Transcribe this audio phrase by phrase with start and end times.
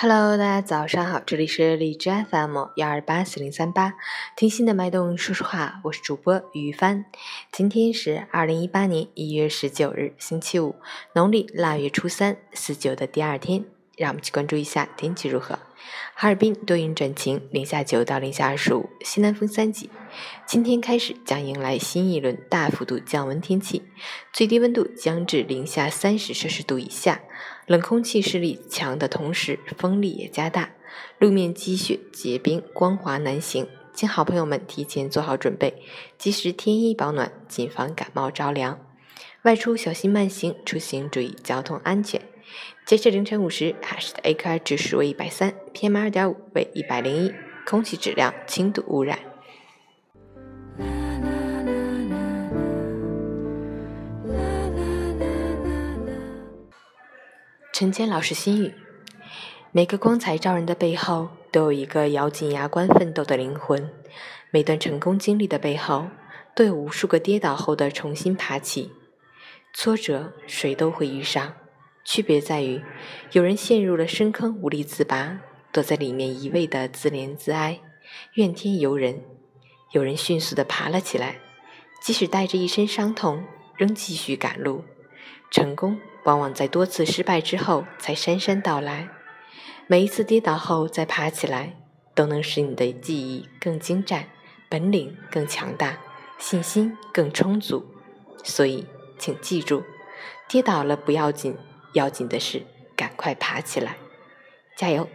[0.00, 3.94] Hello，大家早上好，这里是荔枝 FM 幺二八四零三八，
[4.36, 7.04] 听心的脉动说说话，我是主播于帆。
[7.50, 10.76] 今天是二零一八年一月十九日，星期五，
[11.16, 13.64] 农历腊月初三，四九的第二天。
[13.98, 15.58] 让我们去关注一下天气如何。
[16.14, 19.90] 哈尔滨多云转晴，零下九到零下二十五，西南风三级。
[20.46, 23.82] 今天开始将迎来新一轮大幅度降温天气，
[24.32, 27.20] 最低温度将至零下三十摄氏度以下。
[27.66, 30.70] 冷空气势力强的同时，风力也加大，
[31.18, 33.68] 路面积雪结冰，光滑难行。
[33.92, 35.82] 请好朋友们提前做好准备，
[36.16, 38.78] 及时添衣保暖，谨防感冒着凉。
[39.42, 42.20] 外出小心慢行，出行注意交通安全。
[42.84, 47.34] 截至凌晨五时，海市的 AQI 指数为一百三，PM 二点五为一百零一，
[47.66, 49.18] 空气质量轻度污染。
[57.72, 58.74] 陈坚老师心语：
[59.70, 63.90] 每个光彩照人的背后，都有一个咬紧牙关奋斗的灵魂；
[64.50, 66.08] 每段成功经历的背后，
[66.56, 68.90] 都有无数个跌倒后的重新爬起。
[69.72, 71.54] 挫折谁都会遇上，
[72.10, 72.82] 区别在于，
[73.32, 77.80] 有人陷入了深坑无力自拔，躲在里面一味的自怜自哀、
[78.32, 79.16] 怨天尤人；
[79.92, 81.36] 有人迅速的爬了起来，
[82.00, 83.44] 即使带着一身伤痛，
[83.76, 84.84] 仍继续赶路。
[85.50, 89.10] 成功往往在多次失败之后才姗姗到来，
[89.86, 91.76] 每一次跌倒后再爬起来，
[92.14, 94.24] 都能使你的记忆更精湛，
[94.70, 95.98] 本领更强大，
[96.38, 97.84] 信心更充足。
[98.42, 98.86] 所以，
[99.18, 99.82] 请记住，
[100.48, 101.54] 跌倒了不要紧，
[101.92, 103.96] 要紧的是赶快爬起来，
[104.76, 105.08] 加油！